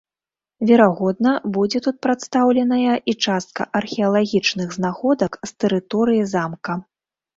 Верагодна, 0.69 1.33
будзе 1.57 1.81
тут 1.87 1.99
прадстаўленая 2.07 2.95
і 3.13 3.15
частка 3.27 3.69
археалагічных 3.81 4.67
знаходак 4.81 5.41
з 5.51 5.55
тэрыторыі 5.65 6.23
замка. 6.37 6.73